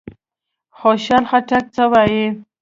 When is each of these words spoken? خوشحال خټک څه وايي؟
خوشحال 0.79 1.23
خټک 1.29 1.65
څه 1.75 1.83
وايي؟ 1.91 2.25